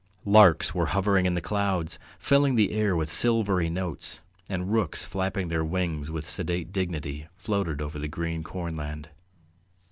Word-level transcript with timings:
Larks 0.25 0.73
were 0.73 0.87
hovering 0.87 1.27
in 1.27 1.35
the 1.35 1.41
clouds, 1.41 1.99
filling 2.17 2.55
the 2.55 2.71
air 2.71 2.95
with 2.95 3.11
silvery 3.11 3.69
notes, 3.69 4.19
and 4.49 4.73
rooks 4.73 5.05
flapping 5.05 5.49
their 5.49 5.63
wings 5.63 6.09
with 6.09 6.27
sedate 6.27 6.73
dignity 6.73 7.27
floated 7.35 7.83
over 7.83 7.99
the 7.99 8.07
green 8.07 8.41
cornland. 8.43 9.09